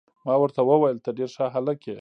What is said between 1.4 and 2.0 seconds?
هلک يې.